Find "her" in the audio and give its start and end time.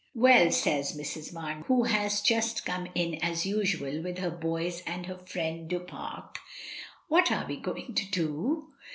4.17-4.31, 5.05-5.19